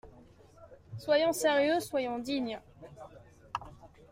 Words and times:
Soyons 0.97 1.31
sérieux, 1.33 1.79
soyons 1.79 2.17
dignes. 2.17 2.59